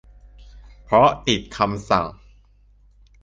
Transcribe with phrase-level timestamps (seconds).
[0.83, 2.05] เพราะติดคำสั่ง